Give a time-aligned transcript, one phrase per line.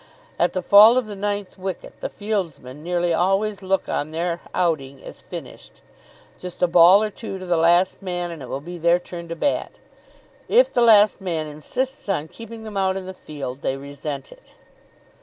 [0.39, 5.03] At the fall of the ninth wicket the fieldsmen nearly always look on their outing
[5.03, 5.81] as finished.
[6.39, 9.27] Just a ball or two to the last man, and it will be their turn
[9.27, 9.73] to bat.
[10.49, 14.55] If the last man insists on keeping them out in the field, they resent it.